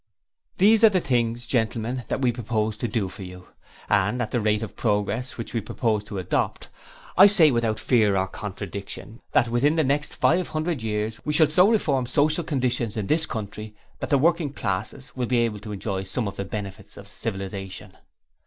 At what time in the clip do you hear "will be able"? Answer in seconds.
15.15-15.59